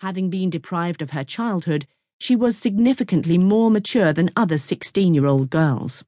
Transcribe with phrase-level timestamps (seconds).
[0.00, 1.86] Having been deprived of her childhood,
[2.18, 6.02] she was significantly more mature than other 16 year old girls.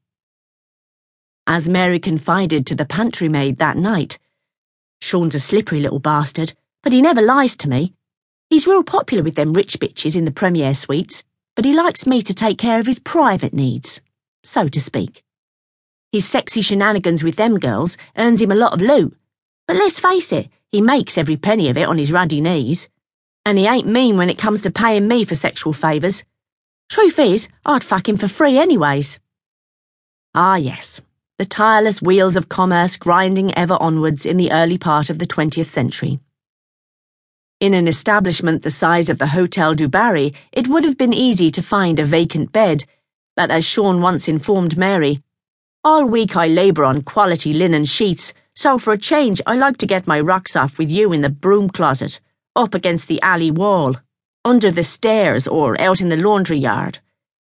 [1.47, 4.19] As Mary confided to the pantry maid that night,
[5.03, 7.93] Sean's a slippery little bastard, but he never lies to me.
[8.49, 11.23] He's real popular with them rich bitches in the Premier suites,
[11.55, 14.01] but he likes me to take care of his private needs,
[14.43, 15.23] so to speak.
[16.13, 19.15] His sexy shenanigans with them girls earns him a lot of loot,
[19.69, 22.89] but let's face it, he makes every penny of it on his ruddy knees.
[23.45, 26.25] And he ain't mean when it comes to paying me for sexual favours.
[26.89, 29.19] Truth is, I'd fuck him for free anyways.
[30.35, 31.01] Ah, yes,
[31.39, 35.67] the tireless wheels of commerce grinding ever onwards in the early part of the 20th
[35.67, 36.21] century.
[37.59, 41.51] In an establishment the size of the Hotel du Barry, it would have been easy
[41.51, 42.85] to find a vacant bed,
[43.35, 45.23] but as Sean once informed Mary,
[45.85, 49.87] all week I labour on quality linen sheets, so for a change I like to
[49.87, 52.21] get my rocks off with you in the broom closet
[52.55, 53.97] up against the alley wall,
[54.45, 56.99] under the stairs, or out in the laundry yard.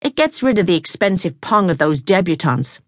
[0.01, 2.81] It gets rid of the expensive pong of those debutantes.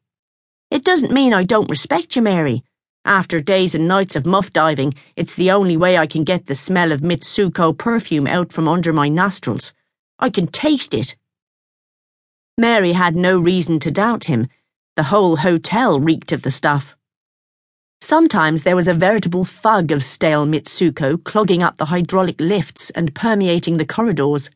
[0.71, 2.63] It doesn't mean I don't respect you, Mary.
[3.05, 6.55] After days and nights of muff diving, it's the only way I can get the
[6.55, 9.73] smell of Mitsouko perfume out from under my nostrils.
[10.19, 11.17] I can taste it.
[12.59, 14.49] Mary had no reason to doubt him.
[14.97, 16.97] The whole hotel reeked of the stuff.
[18.07, 23.13] Sometimes there was a veritable fug of stale Mitsouko clogging up the hydraulic lifts and
[23.17, 24.49] permeating the corridors.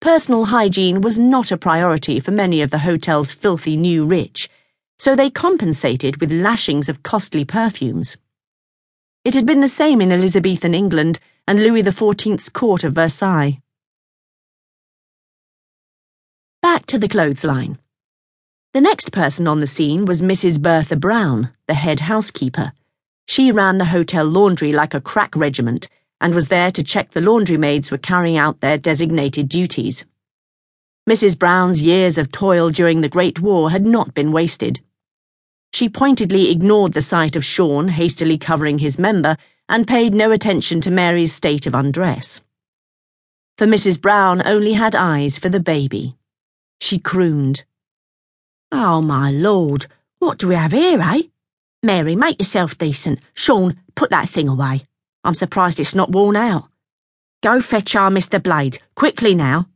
[0.00, 4.48] Personal hygiene was not a priority for many of the hotel's filthy new rich,
[4.98, 8.16] so they compensated with lashings of costly perfumes.
[9.26, 13.60] It had been the same in Elizabethan England and Louis XIV's court of Versailles.
[16.62, 17.78] Back to the clothesline.
[18.74, 20.60] The next person on the scene was Mrs.
[20.60, 22.72] Bertha Brown, the head housekeeper.
[23.28, 25.88] She ran the hotel laundry like a crack regiment
[26.20, 30.04] and was there to check the laundry maids were carrying out their designated duties.
[31.08, 31.38] Mrs.
[31.38, 34.80] Brown's years of toil during the Great War had not been wasted.
[35.72, 39.36] She pointedly ignored the sight of Sean hastily covering his member
[39.68, 42.40] and paid no attention to Mary's state of undress.
[43.56, 44.00] For Mrs.
[44.00, 46.16] Brown only had eyes for the baby.
[46.80, 47.62] She crooned.
[48.76, 49.86] Oh, my lord,
[50.18, 51.22] what do we have here, eh?
[51.84, 53.20] Mary, make yourself decent.
[53.32, 54.82] Sean, put that thing away.
[55.22, 56.64] I'm surprised it's not worn out.
[57.40, 58.42] Go fetch our Mr.
[58.42, 59.68] Blade, quickly now.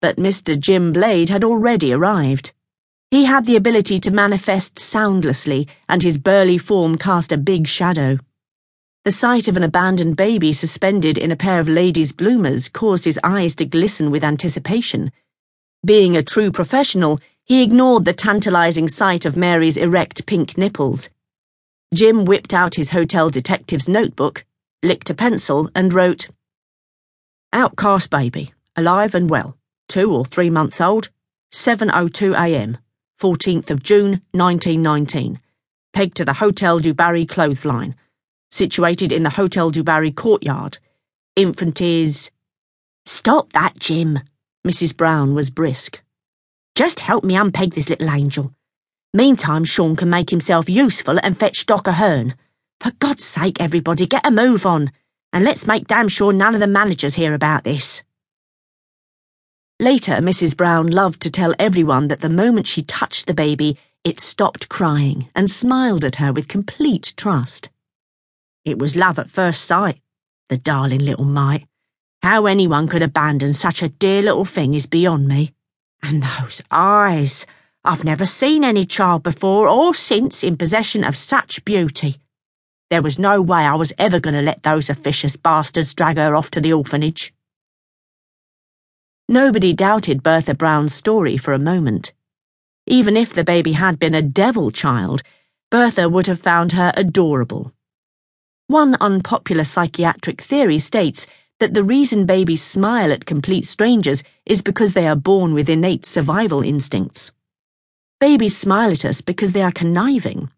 [0.00, 0.56] But Mr.
[0.56, 2.52] Jim Blade had already arrived.
[3.10, 8.18] He had the ability to manifest soundlessly, and his burly form cast a big shadow.
[9.04, 13.18] The sight of an abandoned baby suspended in a pair of ladies' bloomers caused his
[13.24, 15.10] eyes to glisten with anticipation.
[15.84, 17.18] Being a true professional,
[17.48, 21.08] he ignored the tantalizing sight of Mary's erect pink nipples.
[21.94, 24.44] Jim whipped out his hotel detective's notebook,
[24.82, 26.28] licked a pencil, and wrote
[27.54, 29.56] Outcast baby, alive and well,
[29.88, 31.08] two or three months old,
[31.50, 32.76] 7.02 a.m.,
[33.18, 35.40] 14th of June, 1919.
[35.94, 37.96] Pegged to the Hotel du Barry clothesline.
[38.50, 40.76] Situated in the Hotel du Barry courtyard.
[41.34, 42.30] Infant is.
[43.06, 44.20] Stop that, Jim.
[44.66, 44.94] Mrs.
[44.94, 46.02] Brown was brisk.
[46.78, 48.54] Just help me unpeg this little angel.
[49.12, 52.36] Meantime, Sean can make himself useful and fetch Doc Ahern.
[52.78, 54.92] For God's sake, everybody, get a move on.
[55.32, 58.04] And let's make damn sure none of the managers hear about this.
[59.80, 60.56] Later, Mrs.
[60.56, 65.28] Brown loved to tell everyone that the moment she touched the baby, it stopped crying
[65.34, 67.70] and smiled at her with complete trust.
[68.64, 69.98] It was love at first sight,
[70.48, 71.66] the darling little mite.
[72.22, 75.56] How anyone could abandon such a dear little thing is beyond me.
[76.02, 77.46] And those eyes!
[77.84, 82.16] I've never seen any child before or since in possession of such beauty.
[82.90, 86.34] There was no way I was ever going to let those officious bastards drag her
[86.34, 87.32] off to the orphanage.
[89.28, 92.12] Nobody doubted Bertha Brown's story for a moment.
[92.86, 95.22] Even if the baby had been a devil child,
[95.70, 97.74] Bertha would have found her adorable.
[98.68, 101.26] One unpopular psychiatric theory states
[101.60, 106.06] that the reason babies smile at complete strangers is because they are born with innate
[106.06, 107.32] survival instincts.
[108.20, 110.50] Babies smile at us because they are conniving.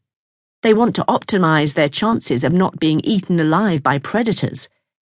[0.63, 4.69] They want to optimize their chances of not being eaten alive by predators.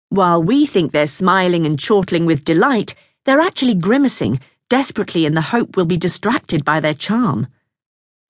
[0.09, 2.95] While we think they're smiling and chortling with delight,
[3.25, 7.49] they're actually grimacing, desperately in the hope we'll be distracted by their charm.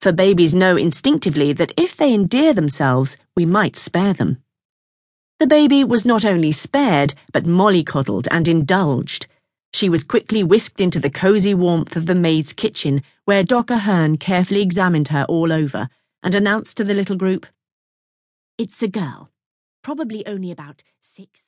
[0.01, 4.41] For babies know instinctively that if they endear themselves, we might spare them.
[5.41, 9.25] The baby was not only spared, but mollycoddled and indulged.
[9.73, 14.17] She was quickly whisked into the cosy warmth of the maid's kitchen, where Doc Ahern
[14.17, 15.89] carefully examined her all over
[16.21, 17.47] and announced to the little group,
[18.59, 19.31] It's a girl,
[19.81, 21.39] probably only about six.